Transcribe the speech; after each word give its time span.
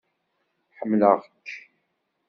Ḥemmleɣ-k! 0.77 1.47